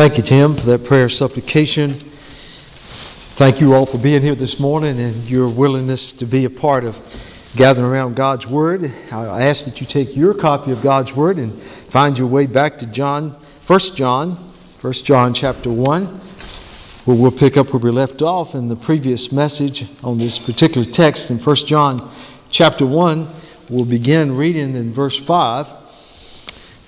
[0.00, 1.92] Thank you, Tim, for that prayer supplication.
[3.36, 6.84] Thank you all for being here this morning and your willingness to be a part
[6.84, 6.96] of
[7.54, 8.90] gathering around God's Word.
[9.12, 12.78] I ask that you take your copy of God's Word and find your way back
[12.78, 13.32] to John,
[13.66, 14.36] 1 John,
[14.80, 19.30] 1 John chapter 1, where we'll pick up where we left off in the previous
[19.30, 22.10] message on this particular text in 1 John
[22.50, 23.28] chapter 1.
[23.68, 25.74] We'll begin reading in verse 5.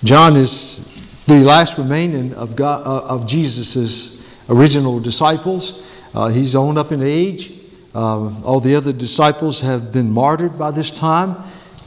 [0.03, 0.81] John is
[1.25, 5.81] the last remaining of, God, uh, of Jesus' original disciples.
[6.13, 7.53] Uh, he's on up in age.
[7.95, 11.37] Uh, all the other disciples have been martyred by this time,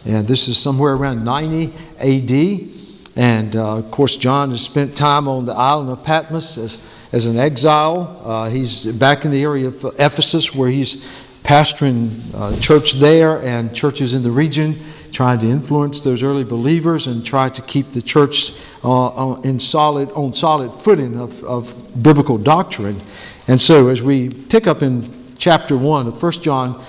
[0.05, 2.71] and this is somewhere around 90 AD.
[3.17, 6.79] And uh, of course, John has spent time on the island of Patmos as,
[7.13, 8.23] as an exile.
[8.25, 10.97] Uh, he's back in the area of Ephesus where he's
[11.43, 14.79] pastoring uh, church there and churches in the region
[15.13, 18.53] trying to influence those early believers and try to keep the church
[18.85, 23.01] uh, in solid, on solid footing of, of biblical doctrine.
[23.49, 26.85] And so, as we pick up in chapter 1 of 1 John,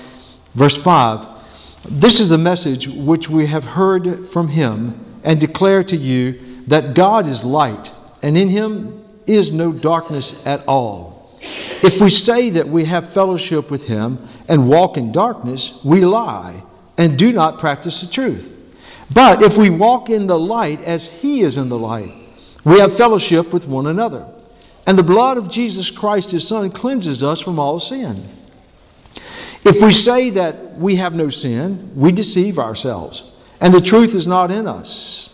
[0.56, 1.28] verse 5,
[1.90, 6.94] this is the message which we have heard from him and declare to you that
[6.94, 11.38] God is light, and in him is no darkness at all.
[11.84, 16.64] If we say that we have fellowship with him and walk in darkness, we lie
[16.98, 18.53] and do not practice the truth.
[19.14, 22.14] But if we walk in the light as he is in the light,
[22.64, 24.28] we have fellowship with one another.
[24.86, 28.28] And the blood of Jesus Christ, his Son, cleanses us from all sin.
[29.64, 33.23] If we say that we have no sin, we deceive ourselves,
[33.59, 35.30] and the truth is not in us.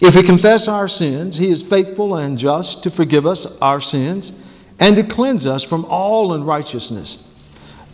[0.00, 4.32] If we confess our sins, he is faithful and just to forgive us our sins
[4.78, 7.24] and to cleanse us from all unrighteousness.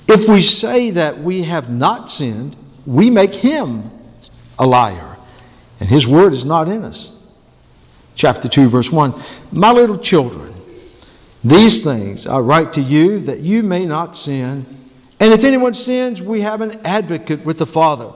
[0.06, 3.90] If we say that we have not sinned, we make him
[4.58, 5.16] a liar,
[5.80, 7.16] and his word is not in us.
[8.14, 9.14] Chapter 2, verse 1
[9.50, 10.54] My little children,
[11.42, 14.66] these things I write to you that you may not sin.
[15.20, 18.12] And if anyone sins, we have an advocate with the Father,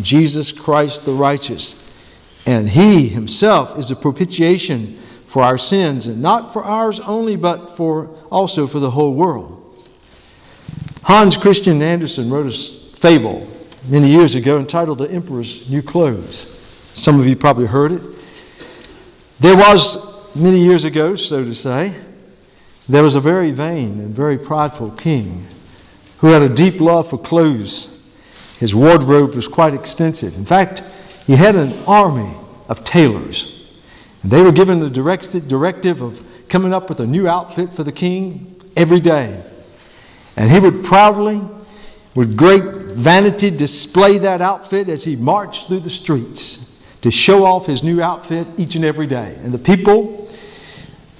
[0.00, 1.86] Jesus Christ the righteous.
[2.46, 7.76] And he himself is a propitiation for our sins, and not for ours only, but
[7.76, 9.56] for also for the whole world.
[11.02, 13.48] Hans Christian Andersen wrote a fable
[13.90, 16.46] many years ago entitled The Emperor's New Clothes.
[16.94, 18.02] Some of you probably heard it.
[19.40, 19.98] There was,
[20.36, 21.96] many years ago, so to say,
[22.88, 25.48] there was a very vain and very prideful king
[26.18, 28.00] who had a deep love for clothes.
[28.60, 30.36] His wardrobe was quite extensive.
[30.36, 30.84] In fact,
[31.26, 32.36] he had an army
[32.68, 33.66] of tailors.
[34.22, 37.92] And they were given the directive of coming up with a new outfit for the
[37.92, 39.42] king every day.
[40.36, 41.40] And he would proudly
[42.14, 46.66] with great vanity display that outfit as he marched through the streets
[47.02, 49.38] to show off his new outfit each and every day.
[49.42, 50.30] And the people,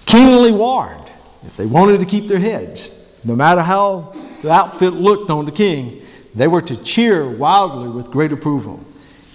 [0.06, 1.06] keenly warned,
[1.46, 2.90] if they wanted to keep their heads,
[3.24, 6.02] no matter how the outfit looked on the king,
[6.34, 8.84] they were to cheer wildly with great approval.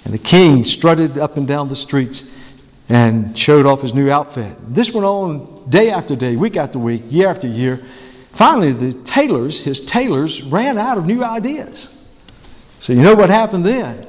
[0.04, 2.26] And the king strutted up and down the streets
[2.90, 4.56] and showed off his new outfit.
[4.74, 7.84] This went on day after day, week after week, year after year.
[8.35, 11.90] Finally, the tailors, his tailors, ran out of new ideas.
[12.81, 14.06] So, you know what happened then?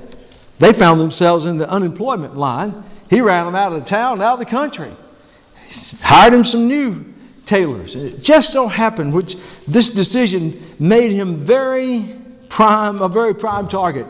[0.58, 2.82] They found themselves in the unemployment line.
[3.08, 4.90] He ran them out of the town, out of the country.
[5.68, 7.04] He hired him some new
[7.44, 7.94] tailors.
[7.94, 9.36] And it just so happened, which
[9.68, 12.16] this decision made him very
[12.48, 14.06] prime, a very prime target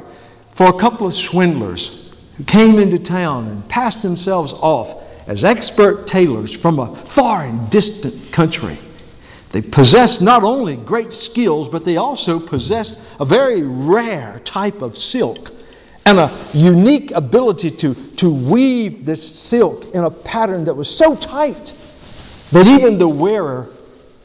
[0.55, 6.07] for a couple of swindlers who came into town and passed themselves off as expert
[6.07, 8.79] tailors from a far and distant country.
[9.53, 14.99] They possessed not only great skills, but they also possessed a very rare type of
[14.99, 15.53] silk
[16.05, 21.17] and a unique ability to, to weave this silk in a pattern that was so
[21.17, 21.75] tight
[22.53, 23.69] that even the wearer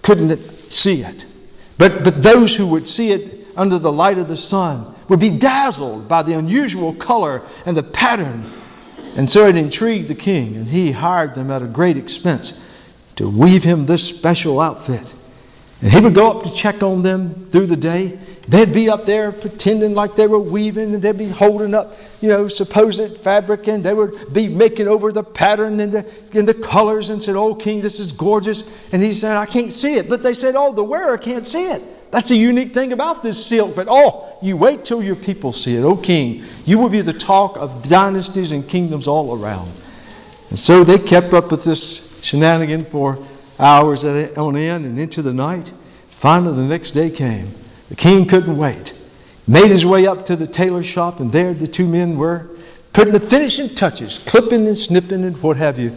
[0.04, 0.40] couldn't
[0.72, 1.26] see it.
[1.78, 5.32] But, but those who would see it under the light of the sun would be
[5.32, 8.52] dazzled by the unusual color and the pattern.
[9.16, 12.60] And so it intrigued the king, and he hired them at a great expense
[13.16, 15.14] to weave him this special outfit.
[15.82, 18.20] And he would go up to check on them through the day.
[18.48, 22.30] They'd be up there pretending like they were weaving, and they'd be holding up, you
[22.30, 26.54] know, supposed fabric, and they would be making over the pattern and the, and the
[26.54, 28.64] colors and said, Oh, King, this is gorgeous.
[28.92, 30.10] And he said, I can't see it.
[30.10, 31.82] But they said, Oh, the wearer can't see it.
[32.12, 33.74] That's the unique thing about this silk.
[33.76, 35.82] But oh, you wait till your people see it.
[35.82, 39.72] Oh, King, you will be the talk of dynasties and kingdoms all around.
[40.50, 43.26] And so they kept up with this shenanigan for
[43.60, 45.72] hours on end and into the night.
[46.10, 47.54] Finally, the next day came.
[47.90, 48.94] The king couldn't wait.
[49.48, 52.50] Made his way up to the tailor shop, and there the two men were
[52.94, 55.96] putting the finishing touches, clipping and snipping and what have you.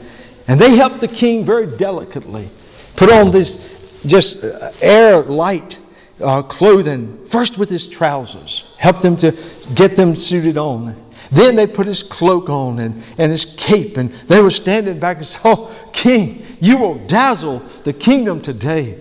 [0.48, 2.50] And they helped the king very delicately
[2.96, 3.58] put on this
[4.06, 5.78] just uh, air light
[6.20, 9.36] uh, clothing, first with his trousers, helped them to
[9.74, 10.96] get them suited on.
[11.34, 15.16] Then they put his cloak on and, and his cape, and they were standing back
[15.16, 19.00] and said, Oh, King, you will dazzle the kingdom today.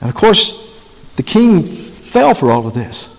[0.00, 0.70] And of course,
[1.16, 3.16] the king fell for all of this.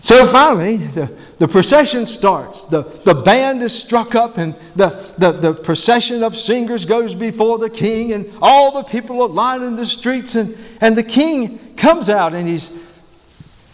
[0.00, 2.64] So finally, the, the procession starts.
[2.64, 4.88] The, the band is struck up, and the,
[5.18, 9.76] the, the procession of singers goes before the king, and all the people are lining
[9.76, 10.36] the streets.
[10.36, 12.70] And, and the king comes out, and he's,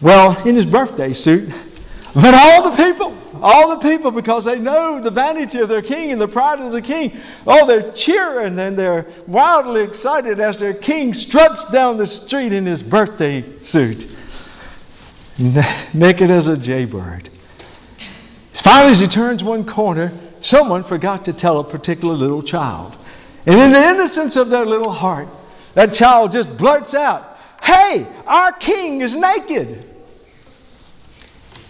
[0.01, 1.53] well, in his birthday suit.
[2.15, 6.13] But all the people, all the people, because they know the vanity of their king
[6.13, 10.75] and the pride of the king, oh, they're cheering and they're wildly excited as their
[10.75, 14.07] king struts down the street in his birthday suit
[15.95, 17.31] naked as a jaybird.
[18.53, 22.97] As finally, as he turns one corner, someone forgot to tell a particular little child.
[23.47, 25.29] And in the innocence of their little heart,
[25.75, 29.85] that child just blurts out, Hey, our king is naked.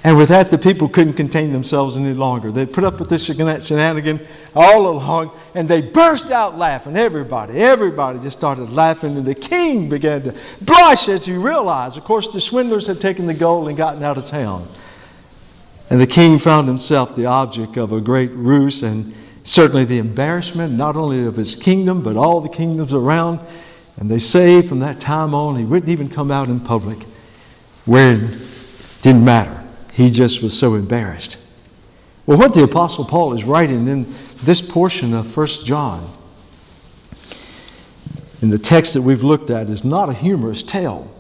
[0.09, 2.51] And with that, the people couldn't contain themselves any longer.
[2.51, 4.27] They put up with this shenanigan
[4.57, 6.97] all along, and they burst out laughing.
[6.97, 12.05] Everybody, everybody just started laughing, and the king began to blush as he realized, of
[12.05, 14.67] course, the swindlers had taken the gold and gotten out of town.
[15.91, 19.15] And the king found himself the object of a great ruse and
[19.45, 23.41] certainly the embarrassment, not only of his kingdom, but all the kingdoms around.
[23.99, 27.03] And they say from that time on, he wouldn't even come out in public,
[27.85, 28.39] where it
[29.03, 29.67] didn't matter.
[29.99, 31.39] He just was so embarrassed.
[32.25, 34.15] Well, what the Apostle Paul is writing in
[34.45, 36.17] this portion of 1 John,
[38.41, 41.13] in the text that we've looked at, is not a humorous tale.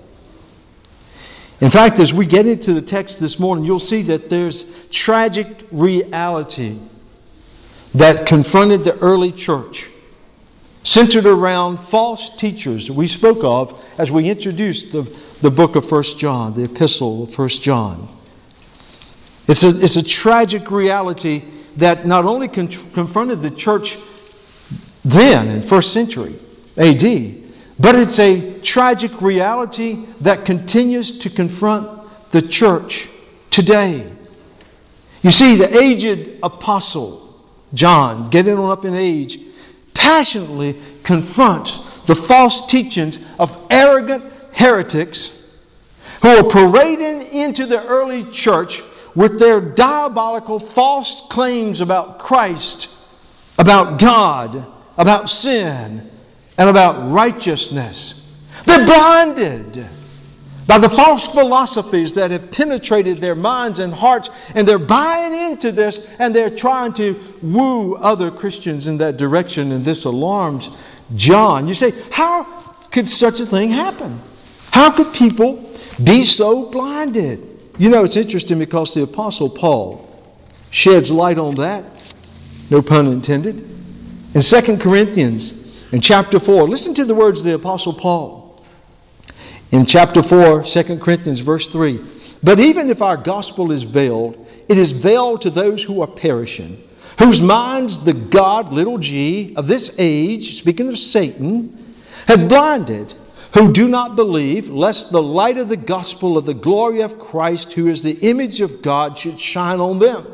[1.60, 5.66] In fact, as we get into the text this morning, you'll see that there's tragic
[5.72, 6.78] reality
[7.96, 9.90] that confronted the early church,
[10.84, 15.02] centered around false teachers we spoke of as we introduced the,
[15.42, 18.14] the book of 1 John, the epistle of 1 John.
[19.48, 21.42] It's a, it's a tragic reality
[21.76, 23.98] that not only con- confronted the church
[25.04, 26.38] then in first century
[26.76, 27.02] AD,
[27.78, 31.88] but it's a tragic reality that continues to confront
[32.30, 33.08] the church
[33.50, 34.12] today.
[35.22, 37.42] You see, the aged apostle,
[37.72, 39.40] John, getting on up in age,
[39.94, 45.38] passionately confronts the false teachings of arrogant heretics
[46.22, 48.82] who are parading into the early church
[49.18, 52.88] with their diabolical false claims about Christ,
[53.58, 54.64] about God,
[54.96, 56.08] about sin,
[56.56, 58.32] and about righteousness.
[58.64, 59.88] They're blinded
[60.68, 65.72] by the false philosophies that have penetrated their minds and hearts, and they're buying into
[65.72, 70.70] this and they're trying to woo other Christians in that direction, and this alarms
[71.16, 71.66] John.
[71.66, 72.44] You say, How
[72.92, 74.20] could such a thing happen?
[74.70, 75.68] How could people
[76.04, 77.47] be so blinded?
[77.78, 80.04] You know, it's interesting because the Apostle Paul
[80.70, 81.84] sheds light on that,
[82.70, 83.56] no pun intended.
[84.34, 85.54] In 2 Corinthians,
[85.92, 88.62] in chapter 4, listen to the words of the Apostle Paul.
[89.70, 92.00] In chapter 4, 2 Corinthians, verse 3
[92.42, 96.82] But even if our gospel is veiled, it is veiled to those who are perishing,
[97.20, 101.94] whose minds the God, little g, of this age, speaking of Satan,
[102.26, 103.14] have blinded
[103.54, 107.72] who do not believe, lest the light of the gospel of the glory of Christ,
[107.72, 110.26] who is the image of God, should shine on them.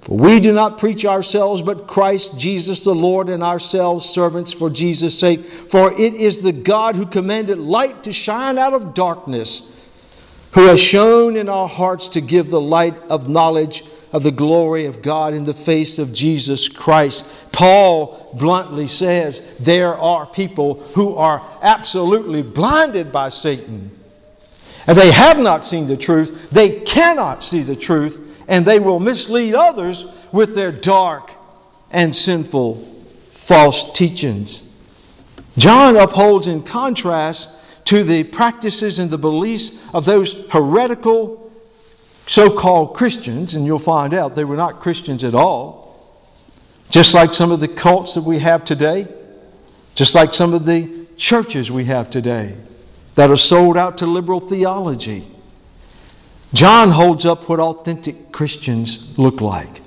[0.00, 4.70] For we do not preach ourselves, but Christ Jesus the Lord, and ourselves servants for
[4.70, 5.44] Jesus' sake.
[5.44, 9.68] For it is the God who commanded light to shine out of darkness,
[10.52, 14.86] who has shown in our hearts to give the light of knowledge of the glory
[14.86, 17.24] of God in the face of Jesus Christ.
[17.52, 23.90] Paul bluntly says there are people who are absolutely blinded by Satan.
[24.86, 28.98] And they have not seen the truth, they cannot see the truth, and they will
[28.98, 31.32] mislead others with their dark
[31.90, 32.86] and sinful
[33.32, 34.62] false teachings.
[35.58, 37.50] John upholds, in contrast
[37.86, 41.39] to the practices and the beliefs of those heretical
[42.26, 46.14] so called Christians, and you'll find out they were not Christians at all,
[46.88, 49.06] just like some of the cults that we have today,
[49.94, 52.56] just like some of the churches we have today
[53.14, 55.28] that are sold out to liberal theology.
[56.52, 59.82] John holds up what authentic Christians look like.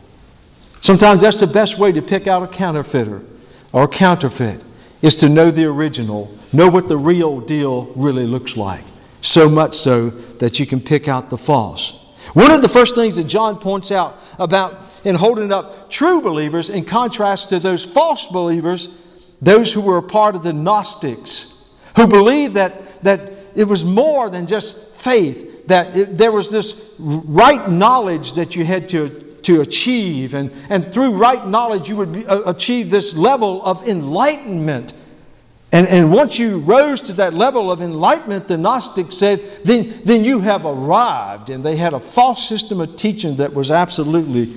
[0.82, 3.24] Sometimes that's the best way to pick out a counterfeiter
[3.72, 4.63] or counterfeit
[5.02, 8.86] is to know the original, know what the real deal really looks like.
[9.22, 10.10] So much so
[10.40, 12.00] that you can pick out the false.
[12.34, 16.70] One of the first things that John points out about in holding up true believers
[16.70, 18.90] in contrast to those false believers,
[19.42, 21.63] those who were a part of the Gnostics,
[21.96, 26.75] who believed that, that it was more than just faith, that it, there was this
[26.98, 29.10] right knowledge that you had to,
[29.44, 33.88] to achieve, and, and through right knowledge, you would be, uh, achieve this level of
[33.88, 34.94] enlightenment.
[35.74, 40.24] And, and once you rose to that level of enlightenment, the Gnostics said, then, then
[40.24, 41.50] you have arrived.
[41.50, 44.56] And they had a false system of teaching that was absolutely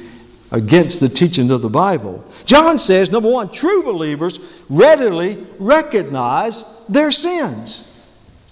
[0.52, 2.23] against the teaching of the Bible.
[2.44, 7.88] John says, number one, true believers readily recognize their sins.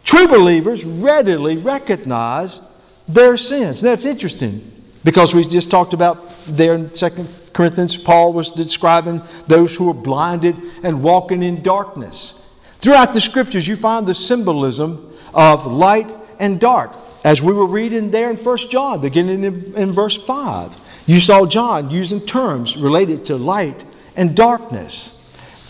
[0.03, 2.63] True believers readily recognize
[3.07, 3.83] their sins.
[3.83, 4.73] That's interesting
[5.05, 9.95] because we just talked about there in 2 Corinthians, Paul was describing those who are
[9.95, 12.41] blinded and walking in darkness.
[12.85, 16.93] Throughout the scriptures, you find the symbolism of light and dark.
[17.25, 21.47] As we were reading there in 1 John, beginning in, in verse 5, you saw
[21.47, 23.87] John using terms related to light
[24.17, 25.19] and darkness.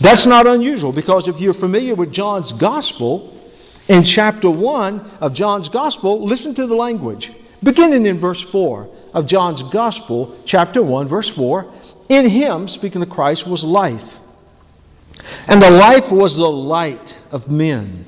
[0.01, 3.33] That's not unusual because if you're familiar with John's gospel,
[3.87, 7.31] in chapter 1 of John's gospel, listen to the language.
[7.63, 11.71] Beginning in verse 4 of John's gospel, chapter 1, verse 4
[12.09, 14.19] In him, speaking of Christ, was life.
[15.47, 18.05] And the life was the light of men.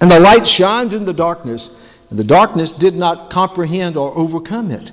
[0.00, 1.76] And the light shines in the darkness,
[2.10, 4.92] and the darkness did not comprehend or overcome it.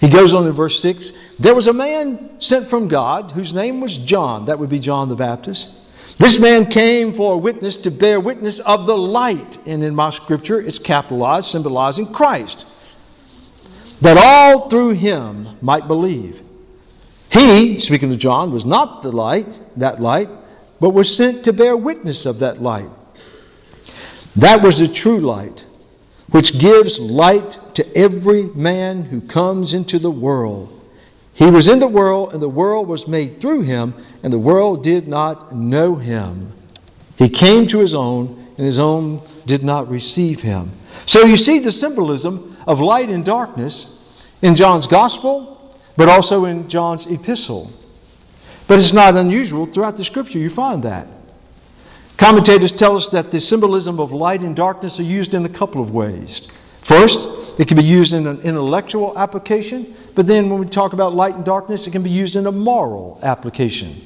[0.00, 3.80] He goes on in verse 6 There was a man sent from God whose name
[3.80, 4.46] was John.
[4.46, 5.68] That would be John the Baptist.
[6.18, 9.58] This man came for a witness to bear witness of the light.
[9.66, 12.66] And in my scripture, it's capitalized, symbolizing Christ.
[14.00, 16.42] That all through him might believe.
[17.32, 20.28] He, speaking to John, was not the light, that light,
[20.80, 22.90] but was sent to bear witness of that light.
[24.36, 25.64] That was the true light
[26.32, 30.80] which gives light to every man who comes into the world.
[31.34, 34.82] He was in the world, and the world was made through him, and the world
[34.82, 36.52] did not know him.
[37.16, 40.72] He came to his own, and his own did not receive him.
[41.06, 43.94] So you see the symbolism of light and darkness
[44.40, 45.61] in John's gospel,
[45.96, 47.72] but also in John's epistle.
[48.66, 49.66] But it's not unusual.
[49.66, 51.06] Throughout the scripture, you find that.
[52.16, 55.82] Commentators tell us that the symbolism of light and darkness are used in a couple
[55.82, 56.48] of ways.
[56.80, 61.14] First, it can be used in an intellectual application, but then when we talk about
[61.14, 64.00] light and darkness, it can be used in a moral application.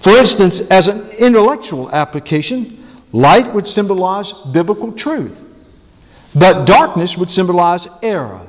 [0.00, 5.40] For instance, as an intellectual application, light would symbolize biblical truth,
[6.34, 8.46] but darkness would symbolize error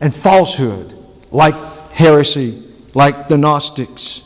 [0.00, 0.96] and falsehood,
[1.30, 1.54] like
[1.90, 4.22] heresy, like the Gnostics.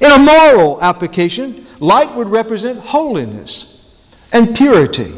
[0.00, 3.84] In a moral application, light would represent holiness
[4.32, 5.10] and purity,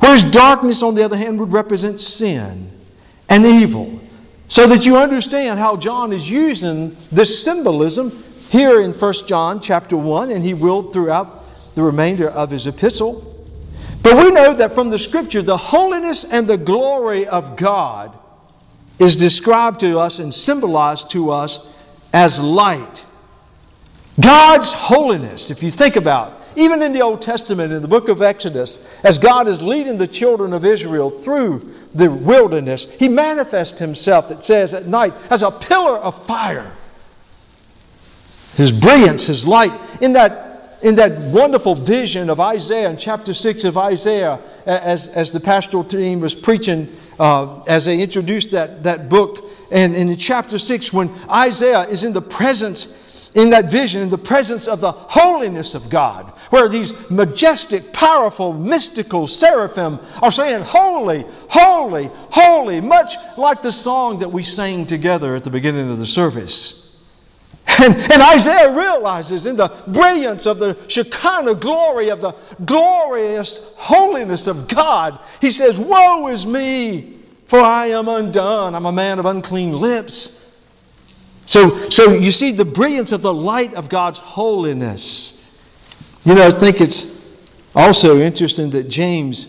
[0.00, 2.70] whereas darkness, on the other hand, would represent sin
[3.28, 4.00] and evil.
[4.48, 9.96] So that you understand how John is using this symbolism here in 1 John chapter
[9.96, 13.28] 1, and he will throughout the remainder of his epistle.
[14.02, 18.18] But we know that from the scripture, the holiness and the glory of God
[19.02, 21.60] is described to us and symbolized to us
[22.12, 23.04] as light.
[24.20, 28.08] God's holiness, if you think about, it, even in the Old Testament, in the book
[28.08, 33.78] of Exodus, as God is leading the children of Israel through the wilderness, He manifests
[33.78, 36.72] Himself, it says, at night as a pillar of fire.
[38.56, 40.51] His brilliance, His light, in that,
[40.82, 45.84] in that wonderful vision of Isaiah in chapter 6 of Isaiah, as, as the pastoral
[45.84, 49.50] team was preaching, uh, as they introduced that, that book.
[49.70, 52.88] And, and in chapter 6, when Isaiah is in the presence
[53.34, 58.52] in that vision, in the presence of the holiness of God, where these majestic, powerful,
[58.52, 65.34] mystical seraphim are saying, Holy, holy, holy, much like the song that we sang together
[65.34, 66.91] at the beginning of the service.
[67.66, 74.46] And, and Isaiah realizes in the brilliance of the Shekinah glory of the glorious holiness
[74.46, 78.74] of God, he says, Woe is me, for I am undone.
[78.74, 80.38] I'm a man of unclean lips.
[81.46, 85.38] So, so you see the brilliance of the light of God's holiness.
[86.24, 87.06] You know, I think it's
[87.74, 89.46] also interesting that James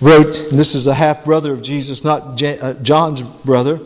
[0.00, 3.80] wrote, and this is a half brother of Jesus, not uh, John's brother,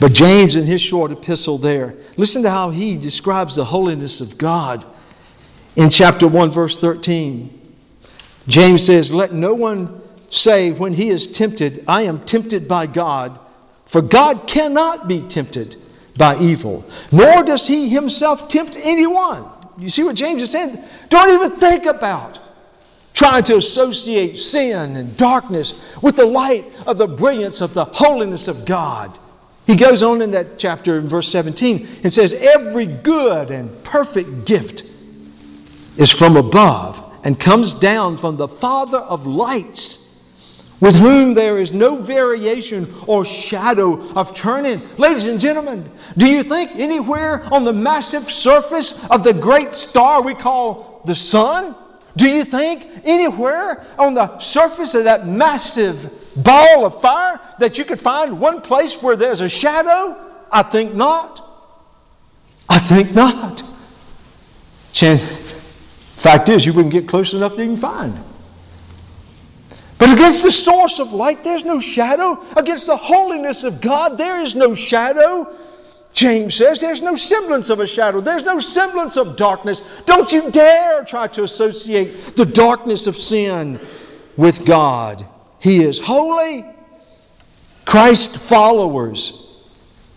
[0.00, 1.94] but James in his short epistle there.
[2.16, 4.84] Listen to how he describes the holiness of God
[5.76, 7.58] in chapter 1, verse 13.
[8.46, 13.38] James says, Let no one say when he is tempted, I am tempted by God.
[13.86, 15.76] For God cannot be tempted
[16.16, 19.46] by evil, nor does he himself tempt anyone.
[19.78, 20.82] You see what James is saying?
[21.08, 22.40] Don't even think about
[23.14, 28.48] trying to associate sin and darkness with the light of the brilliance of the holiness
[28.48, 29.18] of God.
[29.72, 34.44] He goes on in that chapter in verse 17 and says, Every good and perfect
[34.44, 34.84] gift
[35.96, 39.98] is from above and comes down from the Father of lights,
[40.80, 44.86] with whom there is no variation or shadow of turning.
[44.98, 50.20] Ladies and gentlemen, do you think anywhere on the massive surface of the great star
[50.20, 51.74] we call the sun,
[52.16, 57.84] do you think anywhere on the surface of that massive ball of fire that you
[57.84, 60.16] could find one place where there's a shadow?
[60.50, 61.48] I think not.
[62.68, 63.62] I think not.
[64.92, 65.22] Chance,
[66.16, 68.22] fact is, you wouldn't get close enough to even find.
[69.98, 72.44] But against the source of light, there's no shadow.
[72.56, 75.56] Against the holiness of God, there is no shadow.
[76.12, 79.82] James says there's no semblance of a shadow, there's no semblance of darkness.
[80.04, 83.80] Don't you dare try to associate the darkness of sin
[84.36, 85.26] with God.
[85.58, 86.66] He is holy.
[87.84, 89.48] Christ followers.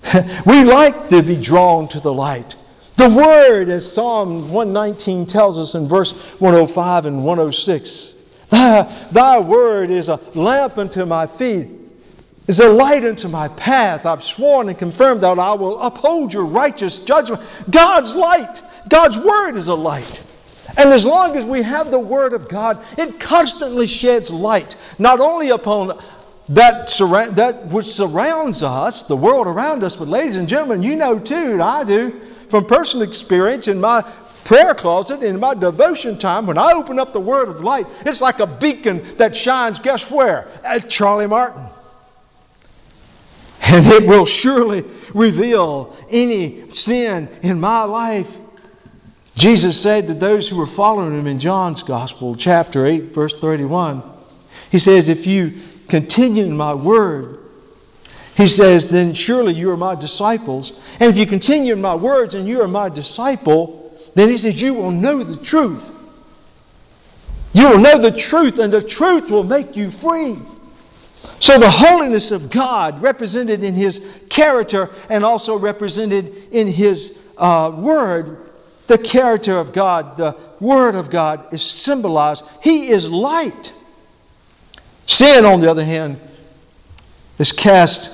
[0.46, 2.56] we like to be drawn to the light.
[2.98, 8.14] The Word, as Psalm 119 tells us in verse 105 and 106,
[8.50, 11.68] Thy, thy Word is a lamp unto my feet
[12.48, 14.06] is a light unto my path.
[14.06, 17.42] I've sworn and confirmed that I will uphold your righteous judgment.
[17.70, 20.22] God's light, God's word is a light.
[20.78, 25.20] And as long as we have the word of God, it constantly sheds light, not
[25.20, 26.00] only upon
[26.50, 30.96] that, surra- that which surrounds us, the world around us, but ladies and gentlemen, you
[30.96, 34.02] know too, and I do, from personal experience in my
[34.44, 38.22] prayer closet, in my devotion time, when I open up the word of light, it's
[38.22, 40.48] like a beacon that shines, guess where?
[40.64, 41.66] At Charlie Martin
[43.74, 48.38] and it will surely reveal any sin in my life.
[49.34, 54.04] Jesus said to those who were following him in John's Gospel, chapter 8, verse 31,
[54.70, 57.40] He says, If you continue in my word,
[58.38, 60.74] He says, then surely you are my disciples.
[61.00, 64.62] And if you continue in my words and you are my disciple, then He says,
[64.62, 65.90] You will know the truth.
[67.54, 70.38] You will know the truth, and the truth will make you free.
[71.40, 77.72] So, the holiness of God, represented in His character and also represented in His uh,
[77.76, 78.52] Word,
[78.88, 82.44] the character of God, the Word of God is symbolized.
[82.62, 83.74] He is light.
[85.08, 86.20] Sin, on the other hand,
[87.38, 88.12] is cast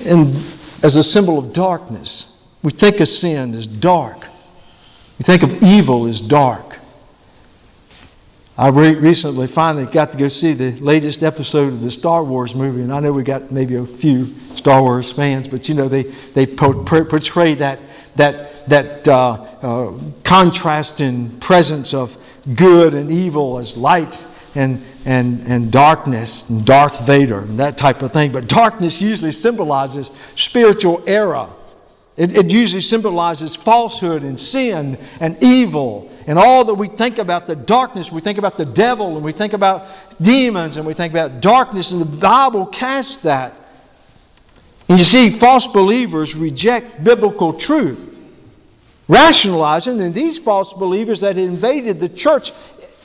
[0.00, 0.42] in,
[0.82, 2.32] as a symbol of darkness.
[2.62, 4.26] We think of sin as dark,
[5.18, 6.78] we think of evil as dark.
[8.56, 12.54] I re- recently finally got to go see the latest episode of the Star Wars
[12.54, 15.88] movie, and I know we got maybe a few Star Wars fans, but you know
[15.88, 17.80] they they portray that
[18.14, 22.16] that that uh, uh, contrasting presence of
[22.54, 24.20] good and evil as light
[24.54, 28.30] and and and darkness and Darth Vader and that type of thing.
[28.30, 31.48] But darkness usually symbolizes spiritual error.
[32.16, 37.46] It, it usually symbolizes falsehood and sin and evil and all that we think about
[37.46, 39.88] the darkness, we think about the devil and we think about
[40.22, 43.54] demons and we think about darkness, and the Bible casts that.
[44.88, 48.08] And you see, false believers reject biblical truth,
[49.08, 52.52] rationalizing, and these false believers that invaded the church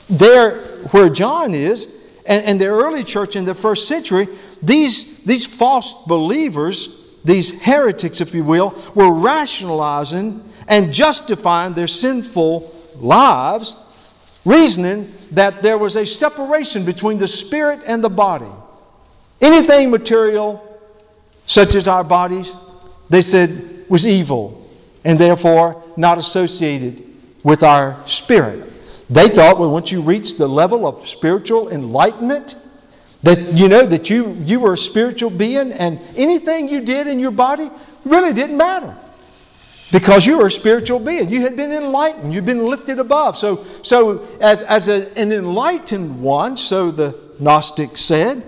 [0.08, 1.88] there where John is,
[2.26, 4.28] and, and the early church in the first century,
[4.62, 6.88] these, these false believers,
[7.24, 13.76] these heretics, if you will, were rationalizing and justifying their sinful lives,
[14.44, 18.50] reasoning that there was a separation between the spirit and the body.
[19.40, 20.66] Anything material,
[21.46, 22.52] such as our bodies,
[23.08, 24.68] they said was evil
[25.04, 27.04] and therefore not associated
[27.42, 28.70] with our spirit.
[29.08, 32.54] They thought, well, once you reach the level of spiritual enlightenment,
[33.22, 37.18] that you know that you, you were a spiritual being and anything you did in
[37.18, 37.70] your body
[38.04, 38.96] really didn't matter
[39.92, 41.28] because you were a spiritual being.
[41.28, 42.32] You had been enlightened.
[42.32, 43.36] You'd been lifted above.
[43.36, 48.42] So, so as, as a, an enlightened one, so the Gnostic said,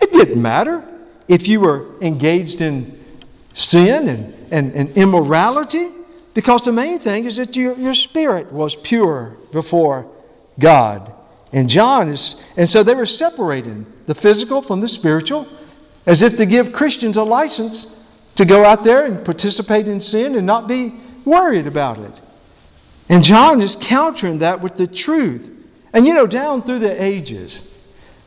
[0.00, 0.84] it didn't matter
[1.28, 3.04] if you were engaged in
[3.52, 5.88] sin and, and, and immorality,
[6.34, 10.06] because the main thing is that your, your spirit was pure before
[10.58, 11.12] God.
[11.52, 15.46] And John is, and so they were separating the physical from the spiritual,
[16.04, 17.94] as if to give Christians a license
[18.36, 22.12] to go out there and participate in sin and not be worried about it.
[23.08, 25.50] And John is countering that with the truth.
[25.92, 27.66] And you know, down through the ages,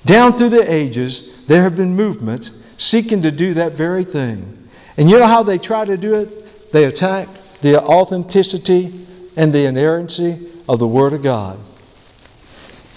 [0.05, 4.69] down through the ages, there have been movements seeking to do that very thing.
[4.97, 6.71] And you know how they try to do it?
[6.71, 7.27] They attack
[7.61, 9.05] the authenticity
[9.35, 11.59] and the inerrancy of the Word of God.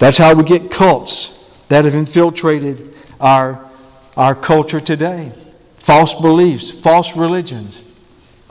[0.02, 1.32] That's how we get cults
[1.68, 3.70] that have infiltrated our,
[4.16, 5.30] our culture today.
[5.78, 7.84] False beliefs, false religions.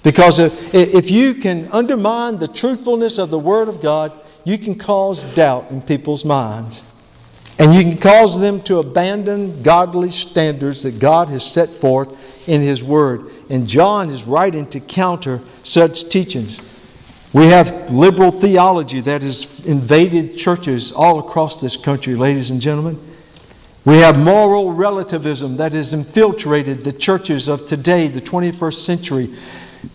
[0.02, 4.76] Because if, if you can undermine the truthfulness of the Word of God, you can
[4.76, 6.86] cause doubt in people's minds.
[7.60, 12.62] And you can cause them to abandon godly standards that God has set forth in
[12.62, 13.30] His Word.
[13.50, 16.62] And John is writing to counter such teachings.
[17.34, 23.00] We have liberal theology that has invaded churches all across this country, ladies and gentlemen.
[23.86, 29.34] We have moral relativism that has infiltrated the churches of today, the 21st century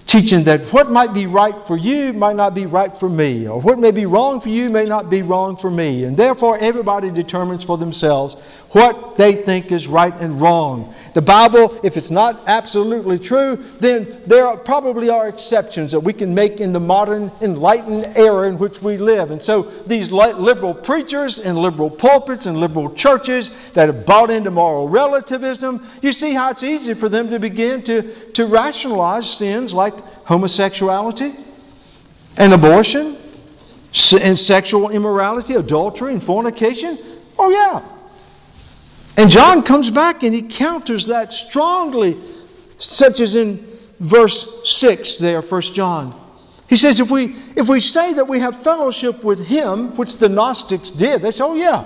[0.07, 3.61] teaching that what might be right for you might not be right for me, or
[3.61, 6.05] what may be wrong for you may not be wrong for me.
[6.05, 8.37] And therefore, everybody determines for themselves
[8.77, 10.95] what they think is right and wrong.
[11.15, 16.13] The Bible, if it's not absolutely true, then there are, probably are exceptions that we
[16.13, 19.31] can make in the modern enlightened era in which we live.
[19.31, 24.51] And so, these liberal preachers and liberal pulpits and liberal churches that have bought into
[24.51, 29.73] moral relativism, you see how it's easy for them to begin to, to rationalize sins
[29.73, 29.95] like
[30.27, 31.35] homosexuality
[32.37, 33.17] and abortion
[34.21, 36.99] and sexual immorality, adultery and fornication?
[37.39, 37.96] Oh, yeah.
[39.17, 42.17] And John comes back and he counters that strongly,
[42.77, 43.67] such as in
[43.99, 46.23] verse 6 there, 1 John.
[46.69, 50.29] He says, if we, if we say that we have fellowship with him, which the
[50.29, 51.85] Gnostics did, they say, oh, yeah,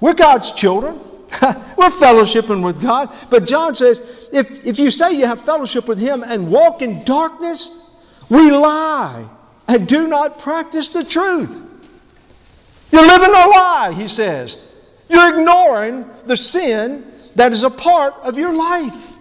[0.00, 1.00] we're God's children.
[1.76, 3.12] We're fellowshipping with God.
[3.30, 4.00] But John says,
[4.32, 7.68] if, if you say you have fellowship with Him and walk in darkness,
[8.28, 9.26] we lie
[9.66, 11.50] and do not practice the truth.
[12.92, 14.56] You're living a lie, he says.
[15.08, 19.12] You're ignoring the sin that is a part of your life.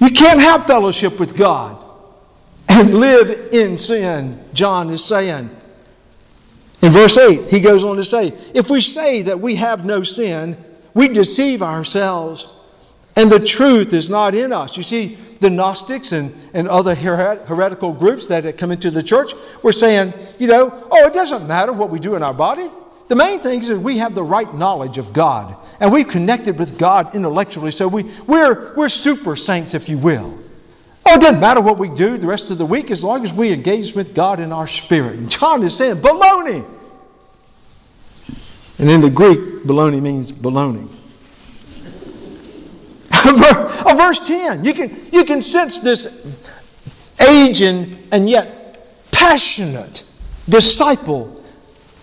[0.00, 1.82] You can't have fellowship with God
[2.68, 5.50] and live in sin, John is saying.
[6.82, 10.02] In verse 8, he goes on to say, If we say that we have no
[10.02, 12.48] sin, we deceive ourselves,
[13.14, 14.76] and the truth is not in us.
[14.76, 19.32] You see, the Gnostics and, and other heretical groups that had come into the church
[19.62, 22.70] were saying, you know, oh, it doesn't matter what we do in our body.
[23.08, 26.58] The main thing is that we have the right knowledge of God, and we've connected
[26.58, 30.38] with God intellectually, so we, we're, we're super saints, if you will.
[31.08, 33.32] Oh, it doesn't matter what we do the rest of the week as long as
[33.32, 35.28] we engage with God in our spirit.
[35.28, 36.66] John is saying, baloney.
[38.78, 40.88] And in the Greek, baloney means baloney.
[43.96, 46.06] verse 10, you can, you can sense this
[47.20, 50.04] aging and yet passionate
[50.48, 51.35] disciple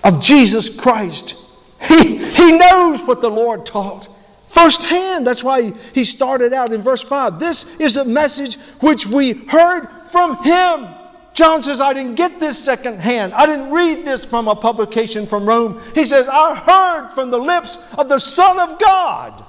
[0.03, 1.35] of Jesus Christ.
[1.81, 4.09] He, he knows what the Lord taught
[4.53, 5.25] firsthand.
[5.25, 7.39] That's why he started out in verse 5.
[7.39, 10.87] This is a message which we heard from him.
[11.33, 13.33] John says, I didn't get this secondhand.
[13.33, 15.81] I didn't read this from a publication from Rome.
[15.95, 19.43] He says, I heard from the lips of the Son of God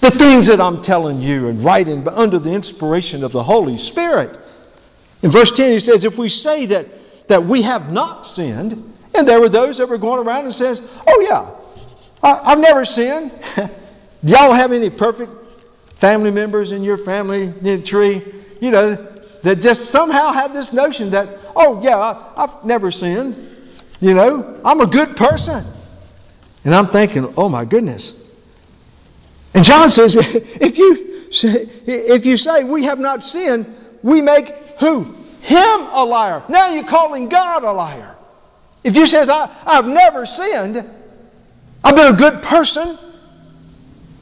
[0.00, 3.76] the things that I'm telling you and writing but under the inspiration of the Holy
[3.76, 4.38] Spirit.
[5.22, 6.86] In verse 10, he says, If we say that,
[7.28, 10.82] that we have not sinned, and there were those that were going around and says,
[11.06, 11.50] Oh yeah,
[12.22, 13.32] I, have never sinned.
[13.56, 15.32] Do y'all have any perfect
[15.96, 18.22] family members in your family tree?
[18.60, 18.94] You know,
[19.42, 23.56] that just somehow have this notion that, oh, yeah, I, I've never sinned.
[24.00, 25.64] You know, I'm a good person.
[26.64, 28.14] And I'm thinking, oh my goodness.
[29.54, 31.06] And John says, if you
[31.42, 33.66] if you say we have not sinned,
[34.02, 34.48] we make
[34.80, 35.14] who?
[35.46, 36.42] Him a liar.
[36.48, 38.16] Now you're calling God a liar.
[38.82, 40.84] If you says I, I've never sinned,
[41.84, 42.98] I've been a good person,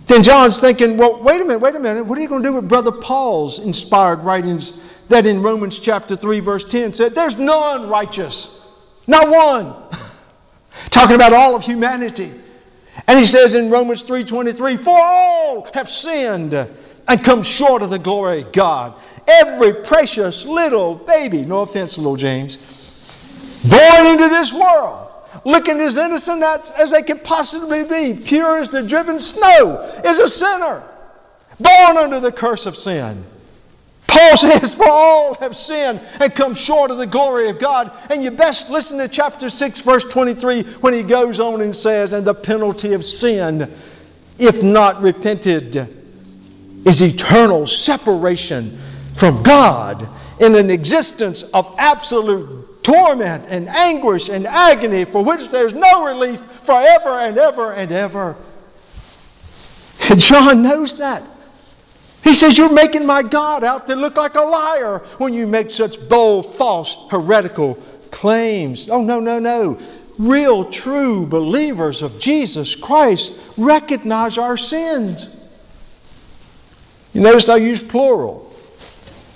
[0.05, 2.05] then John's thinking, well, wait a minute, wait a minute.
[2.05, 6.15] What are you going to do with Brother Paul's inspired writings that in Romans chapter
[6.15, 8.61] 3, verse 10 said, There's none righteous,
[9.07, 9.75] not one.
[10.91, 12.33] Talking about all of humanity.
[13.07, 17.99] And he says in Romans 3:23, For all have sinned and come short of the
[17.99, 19.01] glory of God.
[19.27, 22.59] Every precious little baby, no offense, little James,
[23.65, 25.09] born into this world,
[25.45, 30.29] looking as innocent as, they could possibly be, pure as the driven snow, is a
[30.29, 30.83] sinner,
[31.59, 33.25] born under the curse of sin.
[34.07, 37.93] Paul says, For all have sinned and come short of the glory of God.
[38.11, 42.13] And you best listen to chapter 6, verse 23, when he goes on and says,
[42.13, 43.73] And the penalty of sin,
[44.39, 45.89] if not repented,
[46.85, 48.81] is eternal separation
[49.15, 50.09] from God
[50.41, 56.41] in an existence of absolute torment and anguish and agony for which there's no relief
[56.63, 58.37] forever and ever and ever.
[60.11, 61.25] And John knows that.
[62.23, 65.71] He says, You're making my God out to look like a liar when you make
[65.71, 67.75] such bold, false, heretical
[68.11, 68.89] claims.
[68.89, 69.81] Oh, no, no, no.
[70.19, 75.29] real, true believers of Jesus Christ recognize our sins.
[77.13, 78.44] You notice I use plural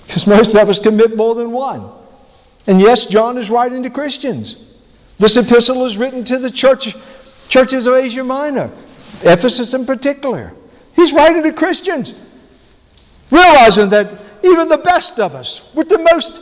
[0.09, 1.91] because most of us commit more than one.
[2.67, 4.57] And yes, John is writing to Christians.
[5.19, 6.97] This epistle is written to the church,
[7.51, 8.71] churches of Asia Minor,
[9.23, 10.55] Ephesus in particular.
[10.97, 12.15] He's writing to Christians,
[13.31, 16.41] realizing that even the best of us, with the most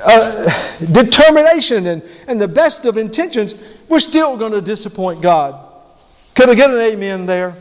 [0.00, 3.56] uh, determination and, and the best of intentions,
[3.88, 5.72] we're still going to disappoint God.
[6.36, 7.56] Could I get an amen there?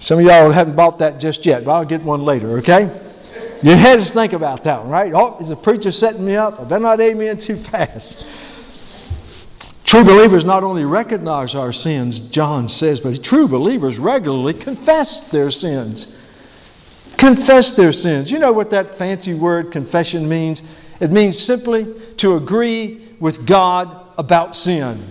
[0.00, 3.07] Some of y'all haven't bought that just yet, but I'll get one later, okay?
[3.62, 5.12] You had to think about that one, right?
[5.12, 6.60] Oh, is the preacher setting me up?
[6.60, 8.24] I better not amen too fast.
[9.84, 15.50] True believers not only recognize our sins, John says, but true believers regularly confess their
[15.50, 16.14] sins.
[17.16, 18.30] Confess their sins.
[18.30, 20.62] You know what that fancy word confession means?
[21.00, 21.86] It means simply
[22.18, 25.10] to agree with God about sin.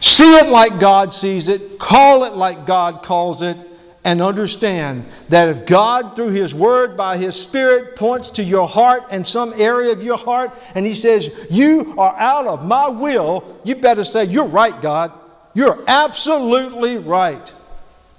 [0.00, 3.56] See it like God sees it, call it like God calls it,
[4.04, 9.04] and understand that if God, through His Word, by His Spirit, points to your heart
[9.10, 13.60] and some area of your heart, and He says, You are out of my will,
[13.64, 15.12] you better say, You're right, God.
[15.52, 17.52] You're absolutely right.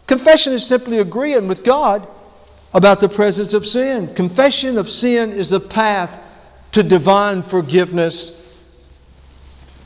[0.05, 2.07] Confession is simply agreeing with God
[2.73, 4.13] about the presence of sin.
[4.13, 6.19] Confession of sin is the path
[6.73, 8.40] to divine forgiveness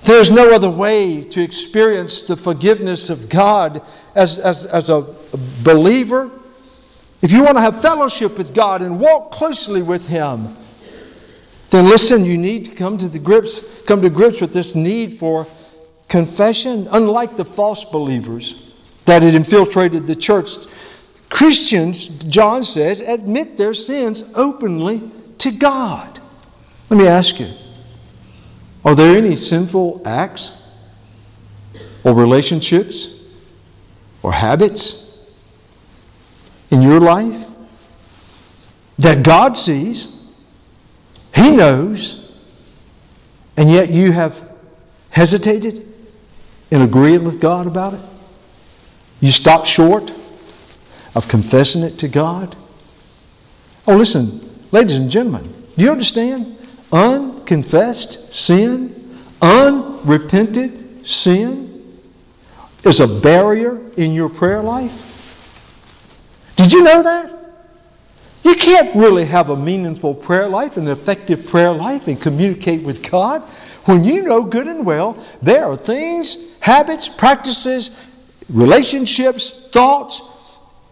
[0.06, 3.82] there's no other way to experience the forgiveness of God
[4.14, 5.02] as, as, as a
[5.64, 6.32] believer.
[7.22, 10.56] If you want to have fellowship with God and walk closely with Him,
[11.70, 15.16] then listen, you need to come to the grips, come to grips with this need
[15.16, 15.48] for
[16.08, 16.88] confession.
[16.92, 18.74] Unlike the false believers
[19.06, 20.52] that had infiltrated the church,
[21.30, 26.20] Christians, John says, admit their sins openly to God.
[26.90, 27.52] Let me ask you.
[28.86, 30.52] Are there any sinful acts
[32.04, 33.10] or relationships
[34.22, 35.10] or habits
[36.70, 37.46] in your life
[39.00, 40.08] that God sees,
[41.34, 42.30] He knows,
[43.58, 44.48] and yet you have
[45.10, 45.92] hesitated
[46.70, 48.02] in agreeing with God about it?
[49.20, 50.12] You stop short
[51.16, 52.56] of confessing it to God?
[53.88, 56.55] Oh, listen, ladies and gentlemen, do you understand?
[56.96, 62.00] Unconfessed sin, unrepented sin,
[62.86, 65.02] is a barrier in your prayer life?
[66.56, 67.34] Did you know that?
[68.44, 73.04] You can't really have a meaningful prayer life, an effective prayer life, and communicate with
[73.04, 73.42] God
[73.86, 77.92] when you know good and well there are things, habits, practices,
[78.48, 80.22] relationships, thoughts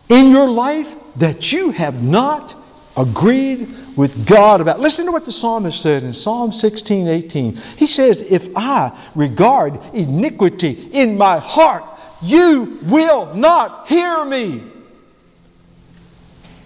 [0.10, 2.56] in your life that you have not
[2.96, 4.80] agreed with God about.
[4.80, 7.56] Listen to what the psalmist said in Psalm 16 18.
[7.78, 11.86] He says, If I regard iniquity in my heart,
[12.22, 14.70] you will not hear me.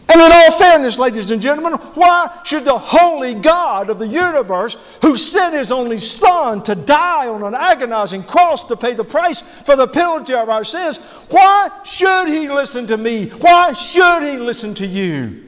[0.10, 4.78] And in all fairness, ladies and gentlemen, why should the holy God of the universe,
[5.02, 9.44] who sent his only Son to die on an agonizing cross to pay the price
[9.66, 10.98] for the penalty of our sins,
[11.30, 13.28] why should he listen to me?
[13.28, 15.46] Why should he listen to you?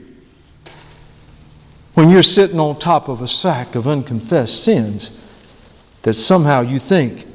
[2.00, 5.12] When you're sitting on top of a sack of unconfessed sins
[6.04, 7.28] that somehow you think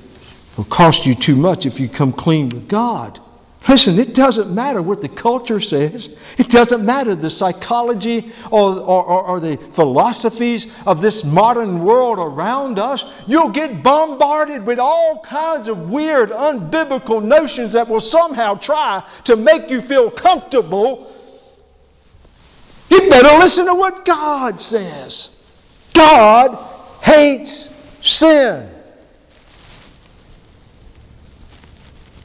[0.56, 3.20] will cost you too much if you come clean with God.
[3.68, 6.18] Listen, it doesn't matter what the culture says.
[6.38, 12.18] It doesn't matter the psychology or, or, or, or, the philosophies of this modern world
[12.18, 13.04] around us.
[13.26, 19.36] You'll get bombarded with all kinds of weird, unbiblical notions that will somehow try to
[19.36, 21.12] make you feel comfortable
[22.94, 25.42] you better listen to what God says.
[25.92, 26.56] God
[27.02, 27.68] hates
[28.00, 28.70] sin.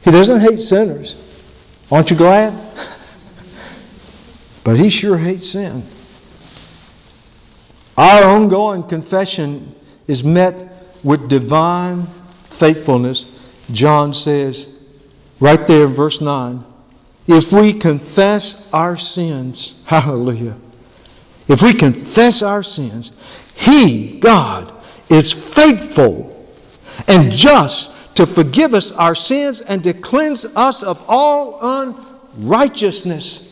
[0.03, 1.15] He doesn't hate sinners.
[1.91, 2.53] Aren't you glad?
[4.63, 5.83] but He sure hates sin.
[7.97, 9.75] Our ongoing confession
[10.07, 10.55] is met
[11.03, 12.07] with divine
[12.45, 13.25] faithfulness.
[13.71, 14.73] John says
[15.39, 16.63] right there in verse 9
[17.29, 20.55] if we confess our sins, hallelujah,
[21.47, 23.11] if we confess our sins,
[23.55, 24.73] He, God,
[25.09, 26.35] is faithful
[27.07, 31.59] and just to forgive us our sins and to cleanse us of all
[32.35, 33.48] unrighteousness.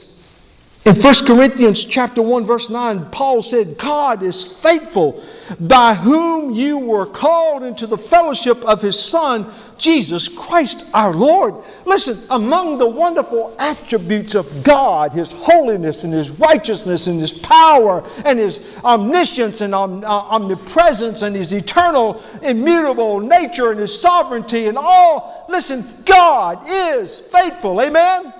[0.87, 5.21] In 1 Corinthians chapter 1 verse 9, Paul said, "God is faithful,
[5.59, 9.47] by whom you were called into the fellowship of his son,
[9.77, 16.29] Jesus Christ our Lord." Listen, among the wonderful attributes of God, his holiness and his
[16.29, 23.19] righteousness and his power and his omniscience and om- uh, omnipresence and his eternal immutable
[23.19, 27.81] nature and his sovereignty and all, listen, God is faithful.
[27.81, 28.33] Amen.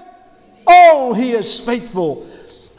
[0.66, 2.26] Oh, he is faithful.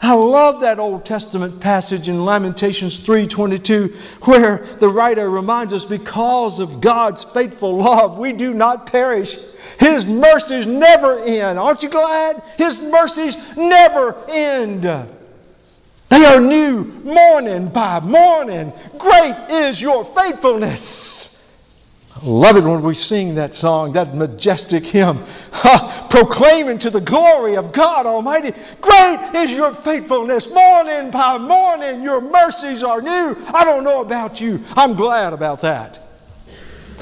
[0.01, 6.61] I love that Old Testament passage in Lamentations 3:22 where the writer reminds us because
[6.61, 9.37] of God's faithful love we do not perish.
[9.77, 11.59] His mercies never end.
[11.59, 12.41] Aren't you glad?
[12.57, 14.83] His mercies never end.
[16.09, 18.71] They are new morning by morning.
[18.97, 21.38] Great is your faithfulness.
[22.23, 25.23] Love it when we sing that song, that majestic hymn,
[26.09, 30.49] proclaiming to the glory of God Almighty, Great is your faithfulness.
[30.49, 33.37] Morning by morning, your mercies are new.
[33.53, 34.63] I don't know about you.
[34.75, 35.99] I'm glad about that.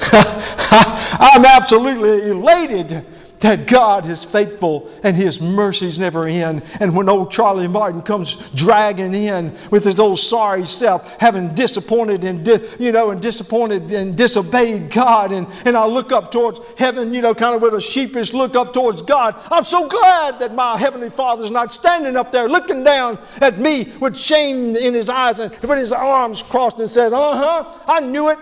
[0.00, 3.04] I'm absolutely elated
[3.40, 6.62] that God is faithful and His mercies never end.
[6.80, 12.24] And when old Charlie Martin comes dragging in with his old sorry self, having disappointed
[12.24, 16.60] and di- you know and disappointed and disobeyed God, and, and I look up towards
[16.76, 19.34] heaven, you know, kind of with a sheepish look up towards God.
[19.50, 23.92] I'm so glad that my heavenly Father's not standing up there looking down at me
[24.00, 28.30] with shame in his eyes and with his arms crossed and says, "Uh-huh, I knew
[28.30, 28.38] it.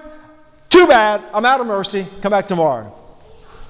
[0.70, 1.22] Too bad.
[1.32, 2.06] I'm out of mercy.
[2.22, 3.05] Come back tomorrow."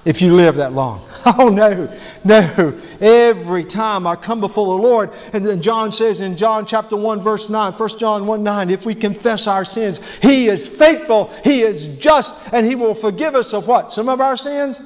[0.07, 1.05] If you live that long.
[1.39, 1.93] Oh, no,
[2.23, 2.79] no.
[3.01, 7.19] Every time I come before the Lord, and then John says in John chapter 1,
[7.19, 11.63] verse 9, 1 John 1 9, if we confess our sins, He is faithful, He
[11.63, 13.91] is just, and He will forgive us of what?
[13.91, 14.79] Some of our sins?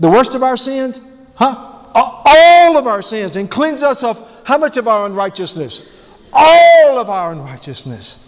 [0.00, 1.00] The worst of our sins?
[1.36, 1.54] Huh?
[1.94, 5.88] All of our sins, and cleanse us of how much of our unrighteousness?
[6.32, 8.18] All of our unrighteousness.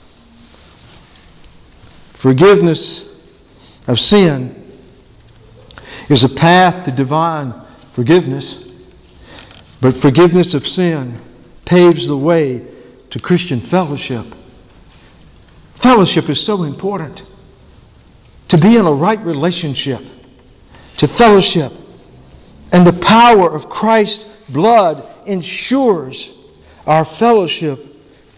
[2.13, 3.13] Forgiveness
[3.89, 4.66] of sin
[6.09, 7.55] is a path to divine
[7.93, 8.69] forgiveness,
[9.81, 11.21] but forgiveness of sin
[11.65, 12.67] paves the way
[13.11, 14.27] to Christian fellowship.
[15.75, 17.25] Fellowship is so important.
[18.49, 20.01] To be in a right relationship,
[20.99, 21.73] to fellowship,
[22.73, 26.33] and the power of Christ's blood ensures
[26.87, 27.97] our fellowship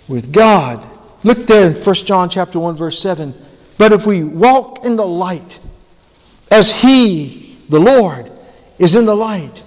[0.09, 0.87] with God.
[1.23, 3.35] Look there in 1 John chapter 1 verse 7.
[3.77, 5.61] But if we walk in the light
[6.51, 8.31] as he the Lord
[8.79, 9.63] is in the light.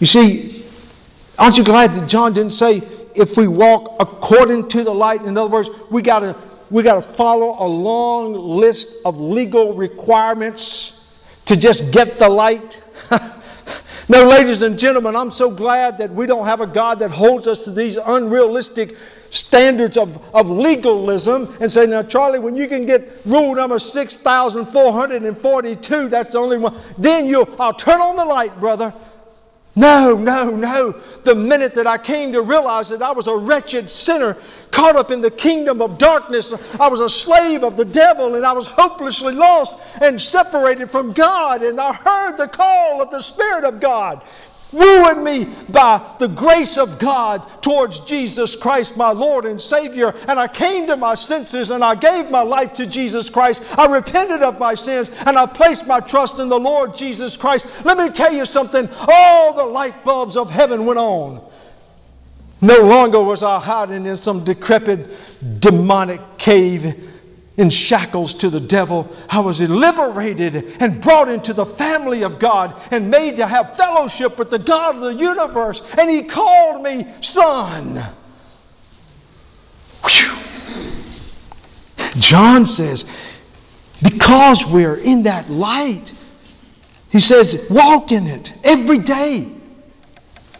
[0.00, 0.64] You see,
[1.38, 2.82] aren't you glad that John didn't say,
[3.14, 5.22] if we walk according to the light?
[5.22, 6.36] In other words, we got to
[6.68, 11.04] we got to follow a long list of legal requirements
[11.44, 12.82] to just get the light.
[14.08, 17.48] no, ladies and gentlemen, I'm so glad that we don't have a God that holds
[17.48, 18.96] us to these unrealistic
[19.30, 26.08] standards of, of legalism and say, now, Charlie, when you can get rule number 6,442,
[26.08, 28.94] that's the only one, then you'll, I'll turn on the light, brother.
[29.78, 30.92] No, no, no.
[31.24, 34.38] The minute that I came to realize that I was a wretched sinner
[34.70, 38.46] caught up in the kingdom of darkness, I was a slave of the devil and
[38.46, 41.62] I was hopelessly lost and separated from God.
[41.62, 44.22] And I heard the call of the Spirit of God
[44.72, 50.14] wooing me by the grace of God towards Jesus Christ, my Lord and Savior.
[50.28, 53.62] And I came to my senses and I gave my life to Jesus Christ.
[53.76, 57.66] I repented of my sins and I placed my trust in the Lord Jesus Christ.
[57.84, 61.42] Let me tell you something all the light bulbs of heaven went on.
[62.60, 65.10] No longer was I hiding in some decrepit
[65.60, 67.10] demonic cave
[67.56, 69.10] in shackles to the devil.
[69.28, 74.38] I was liberated and brought into the family of God and made to have fellowship
[74.38, 75.82] with the God of the universe.
[75.98, 78.04] And He called me son.
[80.04, 80.36] Whew.
[82.18, 83.04] John says,
[84.02, 86.12] because we're in that light,
[87.10, 89.48] he says, walk in it every day.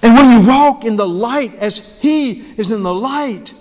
[0.02, 3.52] And when you walk in the light as He is in the light,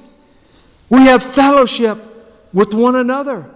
[0.90, 2.15] we have fellowship
[2.56, 3.48] with one another.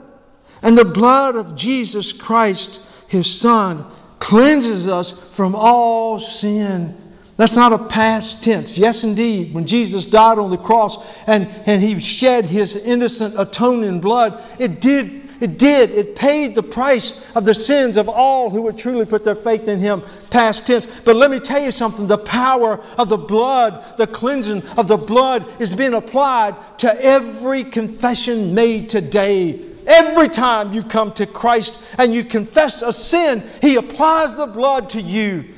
[0.61, 3.85] And the blood of Jesus Christ, his Son,
[4.19, 6.95] cleanses us from all sin.
[7.37, 8.77] That's not a past tense.
[8.77, 14.01] Yes, indeed, when Jesus died on the cross and, and he shed his innocent atoning
[14.01, 15.91] blood, it did it did.
[15.91, 19.67] It paid the price of the sins of all who would truly put their faith
[19.67, 20.87] in Him, past tense.
[21.05, 24.97] But let me tell you something the power of the blood, the cleansing of the
[24.97, 29.65] blood, is being applied to every confession made today.
[29.87, 34.89] Every time you come to Christ and you confess a sin, He applies the blood
[34.91, 35.55] to you.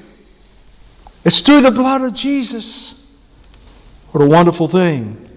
[1.24, 3.06] It's through the blood of Jesus.
[4.12, 5.31] What a wonderful thing.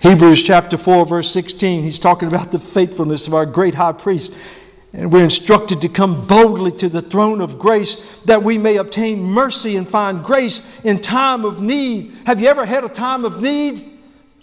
[0.00, 4.34] Hebrews chapter 4, verse 16, he's talking about the faithfulness of our great high priest.
[4.92, 9.22] And we're instructed to come boldly to the throne of grace that we may obtain
[9.22, 12.14] mercy and find grace in time of need.
[12.26, 13.98] Have you ever had a time of need?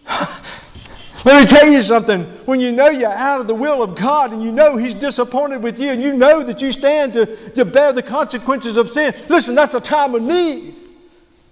[1.26, 2.24] Let me tell you something.
[2.45, 5.64] When you know you're out of the will of God and you know He's disappointed
[5.64, 9.16] with you and you know that you stand to, to bear the consequences of sin,
[9.30, 10.76] listen, that's a time of need.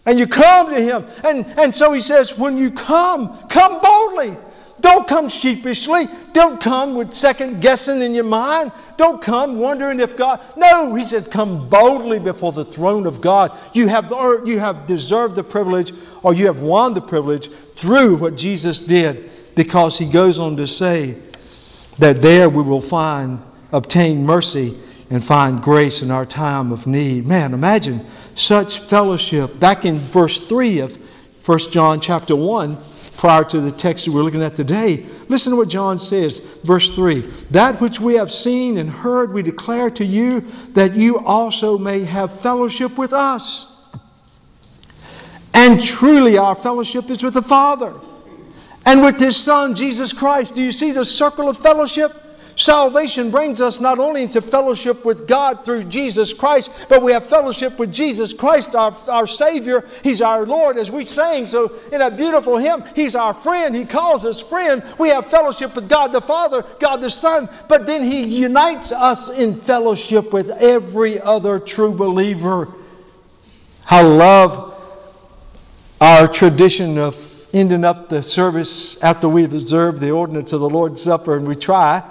[0.06, 1.06] And you come to Him.
[1.24, 4.38] And, and so He says, when you come, come boldly.
[4.82, 6.08] Don't come sheepishly.
[6.34, 8.72] Don't come with second guessing in your mind.
[8.98, 10.42] Don't come wondering if God.
[10.58, 13.58] No, he said, come boldly before the throne of God.
[13.74, 15.94] You have, or you have deserved the privilege,
[16.24, 20.68] or you have won the privilege through what Jesus did, because he goes on to
[20.68, 21.18] say
[22.00, 23.42] that there we will find,
[23.72, 24.78] obtain mercy,
[25.12, 27.28] and find grace in our time of need.
[27.28, 28.06] Man, imagine
[28.42, 29.60] such fellowship.
[29.60, 30.98] Back in verse 3 of
[31.46, 32.78] 1 John chapter 1,
[33.22, 35.06] prior to the text that we're looking at today.
[35.28, 37.22] Listen to what John says, verse 3
[37.52, 42.04] That which we have seen and heard, we declare to you, that you also may
[42.04, 43.68] have fellowship with us.
[45.54, 47.94] And truly, our fellowship is with the Father
[48.86, 50.56] and with His Son, Jesus Christ.
[50.56, 52.31] Do you see the circle of fellowship?
[52.56, 57.26] Salvation brings us not only into fellowship with God through Jesus Christ, but we have
[57.26, 59.88] fellowship with Jesus Christ, our, our Savior.
[60.04, 61.48] He's our Lord, as we sang.
[61.48, 63.74] So, in a beautiful hymn, He's our friend.
[63.76, 64.84] He calls us friend.
[65.00, 69.30] We have fellowship with God the Father, God the Son, but then He unites us
[69.30, 72.68] in fellowship with every other true believer.
[73.90, 74.78] I love
[76.00, 81.02] our tradition of ending up the service after we've observed the ordinance of the Lord's
[81.02, 82.04] Supper, and we try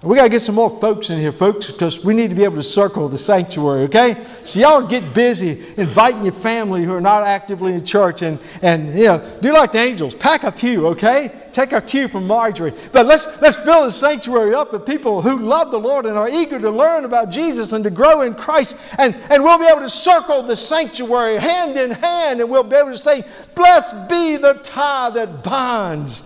[0.00, 2.44] we got to get some more folks in here, folks, because we need to be
[2.44, 4.24] able to circle the sanctuary, okay?
[4.44, 8.96] So y'all get busy inviting your family who are not actively in church and, and
[8.96, 10.14] you know, do like the angels.
[10.14, 11.48] Pack a pew, okay?
[11.52, 12.74] Take a cue from Marjorie.
[12.92, 16.28] But let's, let's fill the sanctuary up with people who love the Lord and are
[16.28, 18.76] eager to learn about Jesus and to grow in Christ.
[18.98, 22.76] And, and we'll be able to circle the sanctuary hand in hand and we'll be
[22.76, 23.24] able to say,
[23.56, 26.22] Blessed be the tie that binds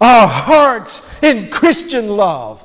[0.00, 2.64] our hearts in Christian love.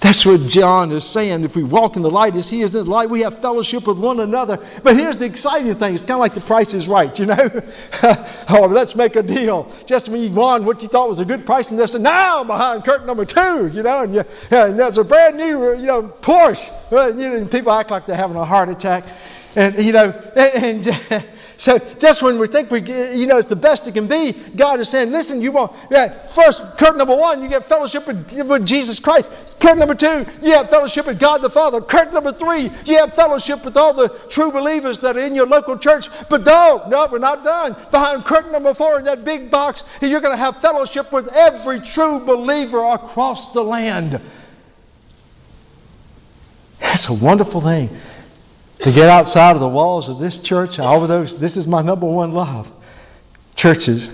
[0.00, 1.44] That's what John is saying.
[1.44, 3.86] If we walk in the light as he is in the light, we have fellowship
[3.86, 4.58] with one another.
[4.82, 5.94] But here's the exciting thing.
[5.94, 7.62] It's kind of like the price is right, you know?
[8.50, 9.72] oh, let's make a deal.
[9.86, 12.84] Just when you won what you thought was a good price, and there's now behind
[12.84, 16.70] curtain number two, you know, and, you, and there's a brand new, you know, Porsche.
[16.90, 19.04] you know, and people act like they're having a heart attack.
[19.56, 21.24] And, you know, and, and
[21.64, 22.82] so just when we think we,
[23.16, 26.12] you know, it's the best it can be, God is saying, listen, you want, yeah,
[26.12, 29.30] first, curtain number one, you get fellowship with, with Jesus Christ.
[29.60, 31.80] Curtain number two, you have fellowship with God the Father.
[31.80, 35.46] Curtain number three, you have fellowship with all the true believers that are in your
[35.46, 36.08] local church.
[36.28, 37.74] But no, no, we're not done.
[37.90, 41.80] Behind curtain number four in that big box, you're going to have fellowship with every
[41.80, 44.20] true believer across the land.
[46.78, 47.88] That's a wonderful thing
[48.80, 51.82] to get outside of the walls of this church, all of those, this is my
[51.82, 52.70] number one love,
[53.54, 54.10] churches.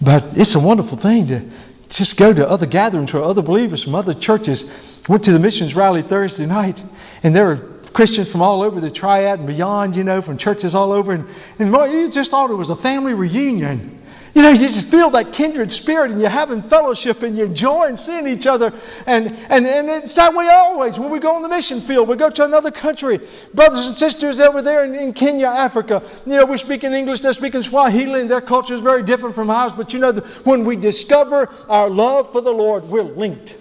[0.00, 1.50] But it's a wonderful thing to
[1.88, 4.70] just go to other gatherings where other believers from other churches
[5.08, 6.82] went to the missions rally Thursday night,
[7.22, 7.56] and there were
[7.92, 11.12] Christians from all over the triad and beyond, you know, from churches all over.
[11.12, 11.28] And,
[11.58, 13.97] and you just thought it was a family reunion.
[14.38, 17.96] You know, you just feel that kindred spirit and you're having fellowship and you're enjoying
[17.96, 18.72] seeing each other.
[19.04, 20.96] And, and, and it's that way always.
[20.96, 23.18] When we go on the mission field, we go to another country.
[23.52, 27.32] Brothers and sisters over there in, in Kenya, Africa, you know, we're speaking English, they're
[27.32, 29.72] speaking Swahili, and their culture is very different from ours.
[29.72, 30.12] But you know,
[30.44, 33.56] when we discover our love for the Lord, we're linked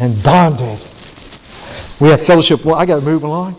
[0.00, 0.80] and bonded.
[2.00, 2.64] We have fellowship.
[2.64, 3.52] Well, I got to move along.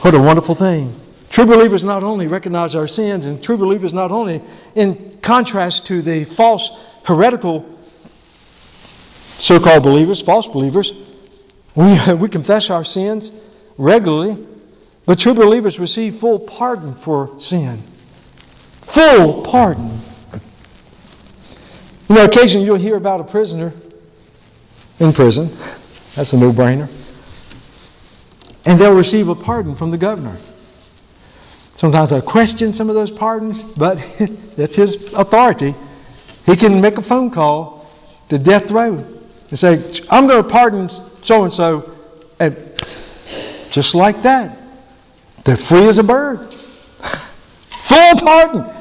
[0.00, 1.02] What a wonderful thing.
[1.34, 4.40] True believers not only recognize our sins, and true believers not only,
[4.76, 6.70] in contrast to the false,
[7.02, 7.68] heretical
[9.40, 10.92] so called believers, false believers,
[11.74, 13.32] we, we confess our sins
[13.76, 14.46] regularly,
[15.06, 17.82] but true believers receive full pardon for sin.
[18.82, 19.90] Full pardon.
[22.08, 23.72] You know, occasionally you'll hear about a prisoner
[25.00, 25.50] in prison.
[26.14, 26.88] That's a no brainer.
[28.64, 30.36] And they'll receive a pardon from the governor.
[31.74, 33.98] Sometimes I question some of those pardons, but
[34.56, 35.74] that's his authority.
[36.46, 37.90] He can make a phone call
[38.28, 39.04] to death row
[39.50, 40.88] and say, I'm going to pardon
[41.22, 41.96] so and so.
[42.38, 42.56] And
[43.70, 44.56] just like that,
[45.44, 46.54] they're free as a bird.
[47.82, 48.74] Full pardon.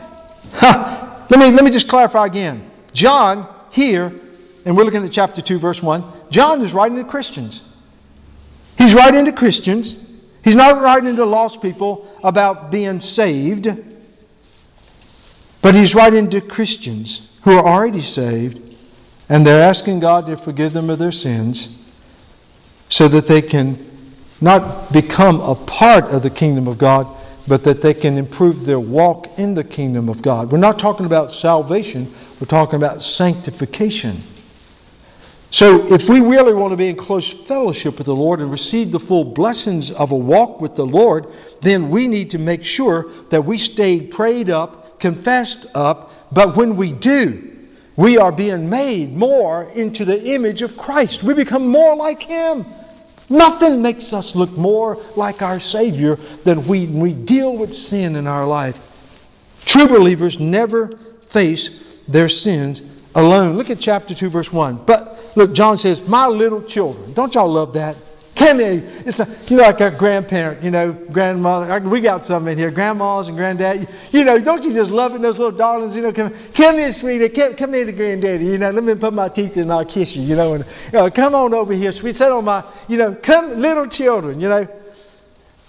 [0.61, 2.69] Let me, let me just clarify again.
[2.93, 4.13] John, here,
[4.65, 7.63] and we're looking at chapter 2, verse 1, John is writing to Christians.
[8.77, 9.95] He's writing to Christians
[10.43, 13.67] He's not writing to lost people about being saved.
[15.61, 18.61] But he's writing to Christians who are already saved,
[19.29, 21.69] and they're asking God to forgive them of their sins
[22.89, 23.89] so that they can
[24.41, 27.07] not become a part of the kingdom of God,
[27.47, 30.51] but that they can improve their walk in the kingdom of God.
[30.51, 34.21] We're not talking about salvation, we're talking about sanctification.
[35.53, 38.91] So, if we really want to be in close fellowship with the Lord and receive
[38.91, 41.27] the full blessings of a walk with the Lord,
[41.61, 46.75] then we need to make sure that we stay prayed up, confessed up, but when
[46.75, 47.55] we do,
[47.95, 51.21] we are being made more into the image of Christ.
[51.21, 52.65] We become more like Him.
[53.29, 58.25] Nothing makes us look more like our Savior than we, we deal with sin in
[58.25, 58.79] our life.
[59.65, 60.89] True believers never
[61.21, 61.69] face
[62.07, 62.81] their sins
[63.15, 63.57] alone.
[63.57, 64.85] Look at chapter 2, verse 1.
[64.85, 67.13] But look, John says, My little children.
[67.13, 67.97] Don't y'all love that?
[68.35, 68.83] Come here.
[69.05, 71.79] It's a, you know, like a grandparent, you know, grandmother.
[71.87, 73.87] We got some in here, grandmas and granddad.
[74.11, 75.95] You know, don't you just love it, those little darlings?
[75.95, 77.29] You know, come, come here, sweetie.
[77.29, 78.45] Come, come here to granddaddy.
[78.45, 80.23] You know, let me put my teeth in and I'll kiss you.
[80.23, 82.15] You know, and come on over here, sweet.
[82.15, 84.39] Sit on my, you know, come, little children.
[84.39, 84.67] You know,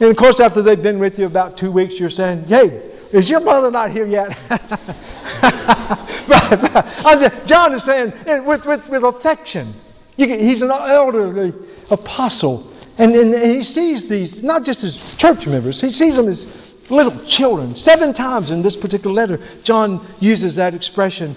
[0.00, 3.30] and of course, after they've been with you about two weeks, you're saying, "Hey, is
[3.30, 4.36] your mother not here yet?"
[7.46, 8.12] John is saying
[8.44, 9.74] with, with, with affection.
[10.16, 11.52] Can, he's an elderly
[11.90, 12.72] apostle.
[12.98, 16.46] And, and, and, he sees these, not just as church members, he sees them as
[16.90, 17.74] little children.
[17.74, 21.34] Seven times in this particular letter, John uses that expression,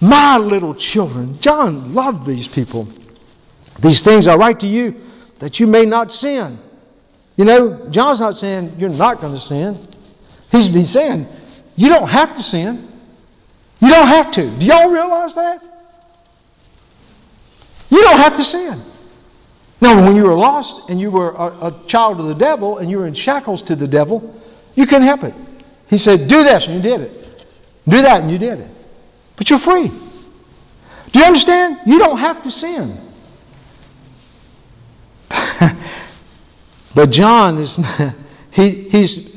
[0.00, 1.38] my little children.
[1.40, 2.88] John loved these people.
[3.80, 5.00] These things I write to you
[5.40, 6.58] that you may not sin.
[7.36, 9.78] You know, John's not saying you're not going to sin.
[10.54, 11.26] He's, he's saying
[11.74, 12.88] you don't have to sin.
[13.80, 14.48] You don't have to.
[14.48, 15.60] Do y'all realize that?
[17.90, 18.80] You don't have to sin.
[19.80, 22.88] Now, when you were lost and you were a, a, child of the devil and
[22.88, 24.40] you were in shackles to the devil,
[24.76, 25.34] you couldn't help it.
[25.90, 27.46] He said, Do this, and you did it.
[27.88, 28.70] Do that, and you did it.
[29.34, 29.88] But you're free.
[29.88, 31.80] Do you understand?
[31.84, 33.00] You don't have to sin.
[36.94, 37.80] but John is,
[38.52, 39.33] he, he's,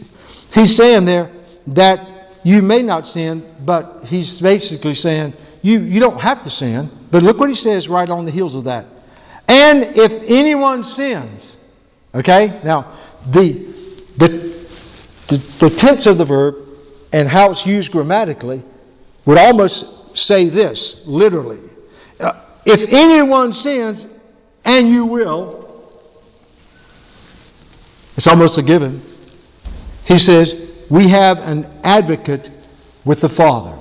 [0.57, 1.31] he's saying there
[1.67, 2.07] that
[2.43, 6.89] you may not sin, but he's basically saying you, you don't have to sin.
[7.11, 8.85] But look what he says right on the heels of that.
[9.47, 11.57] And if anyone sins,
[12.13, 12.59] okay?
[12.63, 12.97] Now,
[13.29, 13.53] the,
[14.17, 14.27] the,
[15.27, 16.55] the, the tense of the verb
[17.13, 18.61] and how it's used grammatically
[19.25, 21.59] would almost say this, literally.
[22.19, 22.33] Uh,
[22.65, 24.07] if anyone sins,
[24.65, 25.65] and you will,
[28.17, 29.01] it's almost a given.
[30.07, 30.55] He says,
[30.89, 32.49] we have an advocate
[33.03, 33.77] with the Father,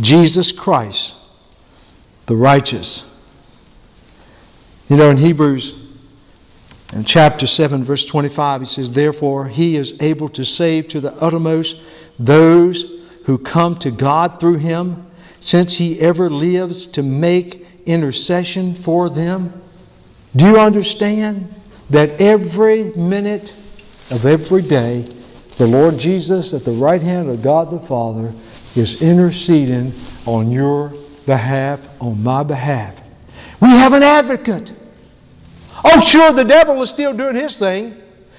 [0.00, 1.14] Jesus Christ,
[2.26, 3.10] the righteous.
[4.88, 5.74] You know, in Hebrews,
[6.92, 11.14] in chapter 7, verse 25, he says, Therefore, he is able to save to the
[11.14, 11.78] uttermost
[12.18, 12.84] those
[13.24, 15.06] who come to God through him,
[15.40, 19.62] since he ever lives to make intercession for them.
[20.36, 21.54] Do you understand
[21.88, 23.54] that every minute
[24.12, 25.06] of every day,
[25.56, 28.32] the Lord Jesus at the right hand of God the Father
[28.76, 29.92] is interceding
[30.26, 30.92] on your
[31.26, 32.94] behalf, on my behalf.
[33.60, 34.72] We have an advocate.
[35.84, 37.96] Oh, sure, the devil is still doing his thing.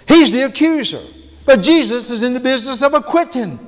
[0.07, 1.01] He's the accuser.
[1.45, 3.59] But Jesus is in the business of acquitting.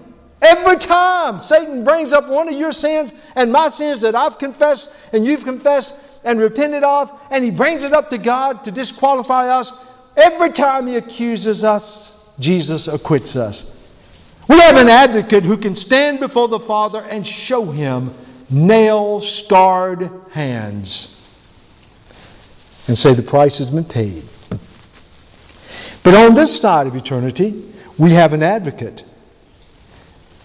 [0.41, 4.91] Every time Satan brings up one of your sins and my sins that I've confessed
[5.11, 9.49] and you've confessed and repented of, and he brings it up to God to disqualify
[9.49, 9.71] us,
[10.17, 13.71] every time he accuses us, Jesus acquits us.
[14.47, 18.13] We have an advocate who can stand before the Father and show him
[18.49, 21.15] nail scarred hands
[22.87, 24.23] and say the price has been paid.
[26.03, 29.03] But on this side of eternity, we have an advocate.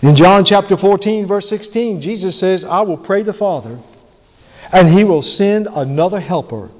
[0.00, 3.78] In John chapter 14, verse 16, Jesus says, I will pray the Father,
[4.72, 6.70] and he will send another helper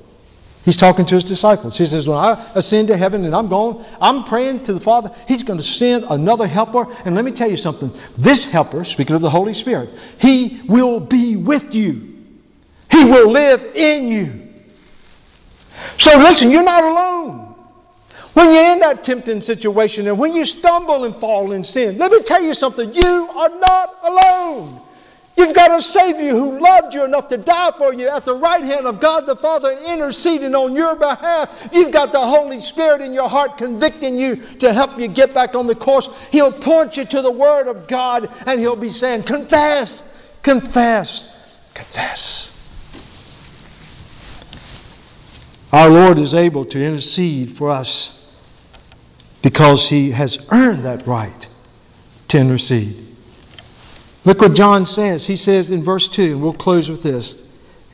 [0.71, 1.77] He's talking to his disciples.
[1.77, 5.11] He says, When I ascend to heaven and I'm gone, I'm praying to the Father.
[5.27, 6.87] He's going to send another helper.
[7.05, 7.93] And let me tell you something.
[8.17, 9.91] This helper, speaking of the Holy Spirit,
[10.21, 12.17] he will be with you,
[12.89, 14.49] he will live in you.
[15.99, 17.53] So listen, you're not alone.
[18.35, 22.13] When you're in that tempting situation and when you stumble and fall in sin, let
[22.13, 22.95] me tell you something.
[22.95, 24.81] You are not alone.
[25.41, 28.63] You've got a Savior who loved you enough to die for you at the right
[28.63, 31.71] hand of God the Father, interceding on your behalf.
[31.73, 35.55] You've got the Holy Spirit in your heart convicting you to help you get back
[35.55, 36.11] on the course.
[36.31, 40.05] He'll point you to the Word of God and He'll be saying, Confess,
[40.43, 41.27] confess,
[41.73, 42.63] confess.
[45.73, 48.27] Our Lord is able to intercede for us
[49.41, 51.49] because He has earned that right
[52.29, 53.10] to intercede.
[54.25, 55.27] Look what John says.
[55.27, 57.37] He says in verse 2, and we'll close with this.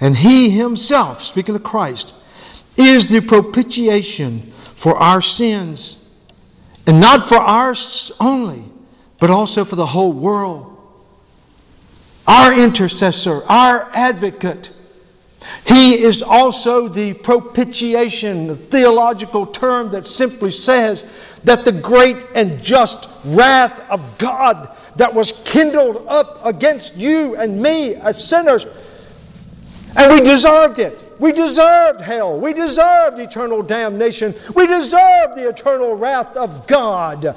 [0.00, 2.12] And he himself, speaking of Christ,
[2.76, 6.04] is the propitiation for our sins,
[6.86, 8.64] and not for ours only,
[9.18, 10.72] but also for the whole world.
[12.26, 14.72] Our intercessor, our advocate.
[15.66, 21.04] He is also the propitiation, the theological term that simply says
[21.44, 27.60] that the great and just wrath of God that was kindled up against you and
[27.60, 28.66] me as sinners,
[29.96, 31.02] and we deserved it.
[31.18, 32.38] We deserved hell.
[32.38, 34.34] We deserved eternal damnation.
[34.54, 37.34] We deserved the eternal wrath of God.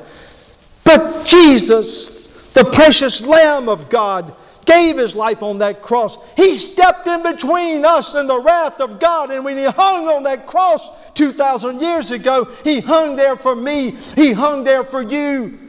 [0.83, 4.35] But Jesus, the precious Lamb of God,
[4.65, 6.17] gave his life on that cross.
[6.35, 9.31] He stepped in between us and the wrath of God.
[9.31, 13.91] And when he hung on that cross 2,000 years ago, he hung there for me,
[14.15, 15.68] he hung there for you.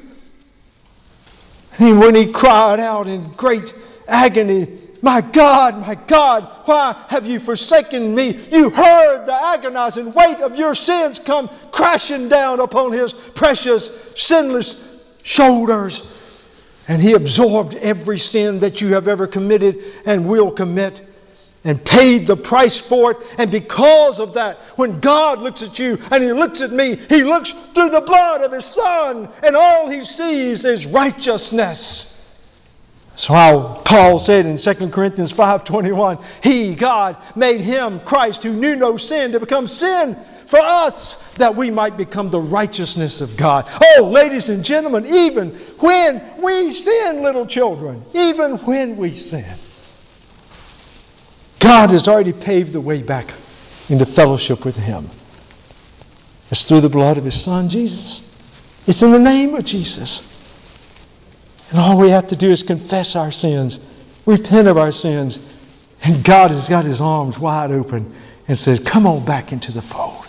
[1.81, 3.75] And when he cried out in great
[4.07, 4.69] agony,
[5.03, 8.39] my God, my God, why have you forsaken me?
[8.53, 14.83] You heard the agonizing weight of your sins come crashing down upon his precious, sinless
[15.23, 16.03] shoulders.
[16.87, 21.01] And he absorbed every sin that you have ever committed and will commit
[21.65, 23.19] and paid the price for it.
[23.39, 27.23] And because of that, when God looks at you and he looks at me, he
[27.23, 32.17] looks through the blood of his son, and all he sees is righteousness.
[33.17, 38.77] So how Paul said in 2 Corinthians 5:21, he God made him Christ who knew
[38.77, 43.69] no sin to become sin for us that we might become the righteousness of God.
[43.99, 49.45] Oh, ladies and gentlemen, even when we sin, little children, even when we sin,
[51.61, 53.33] God has already paved the way back
[53.89, 55.09] into fellowship with him.
[56.51, 58.23] It's through the blood of his son Jesus.
[58.87, 60.27] It's in the name of Jesus.
[61.71, 63.79] And all we have to do is confess our sins,
[64.27, 65.39] repent of our sins,
[66.03, 68.13] and God has got his arms wide open
[68.49, 70.25] and says, Come on back into the fold.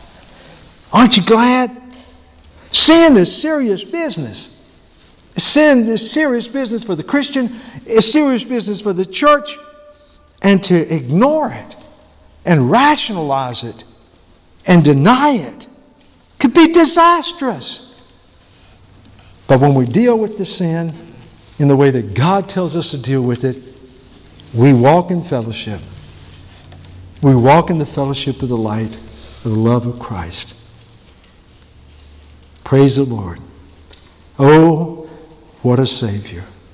[0.94, 1.76] Aren't you glad?
[2.72, 4.62] Sin is serious business.
[5.38, 9.58] Sin is serious business for the Christian, it's serious business for the church,
[10.42, 11.76] and to ignore it
[12.46, 13.84] and rationalize it
[14.66, 15.68] and deny it
[16.40, 18.02] could be disastrous.
[19.48, 20.94] But when we deal with the sin,
[21.60, 23.58] in the way that God tells us to deal with it,
[24.54, 25.82] we walk in fellowship.
[27.22, 28.98] We walk in the fellowship of the light
[29.44, 30.56] of the love of Christ.
[32.64, 33.40] Praise the Lord.
[34.40, 35.08] Oh,
[35.62, 36.46] what a Savior.